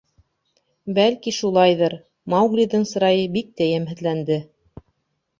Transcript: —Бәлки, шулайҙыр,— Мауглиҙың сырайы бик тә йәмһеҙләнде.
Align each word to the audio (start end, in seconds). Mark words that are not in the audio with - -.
—Бәлки, 0.99 1.33
шулайҙыр,— 1.39 1.95
Мауглиҙың 2.35 2.85
сырайы 2.93 3.27
бик 3.35 3.51
тә 3.61 3.67
йәмһеҙләнде. 3.75 4.39